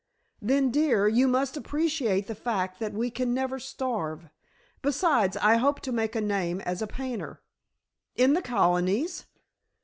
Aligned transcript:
"Then, 0.41 0.71
dear, 0.71 1.07
you 1.07 1.27
must 1.27 1.55
appreciate 1.55 2.25
the 2.25 2.33
fact 2.33 2.79
that 2.79 2.91
we 2.93 3.11
can 3.11 3.35
never 3.35 3.59
starve. 3.59 4.29
Besides 4.81 5.37
I 5.37 5.57
hope 5.57 5.79
to 5.81 5.91
make 5.91 6.15
a 6.15 6.21
name 6.21 6.59
as 6.61 6.81
a 6.81 6.87
painter." 6.87 7.43
"In 8.15 8.33
the 8.33 8.41
Colonies?" 8.41 9.25